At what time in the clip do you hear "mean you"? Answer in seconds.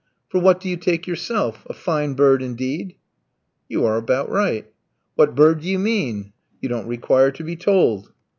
5.77-6.69